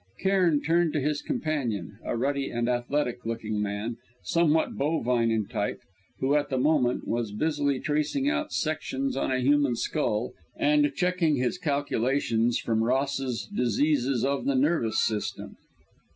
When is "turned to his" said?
0.63-1.21